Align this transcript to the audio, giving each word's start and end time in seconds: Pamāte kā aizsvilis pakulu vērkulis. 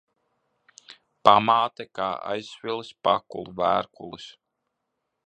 Pamāte 1.27 1.87
kā 1.99 2.07
aizsvilis 2.31 2.89
pakulu 3.09 3.55
vērkulis. 3.61 4.27